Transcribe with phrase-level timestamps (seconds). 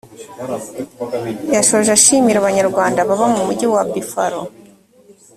[1.55, 4.41] yashoje ashimira abanyarwanda baba mu mugi wa buffalo.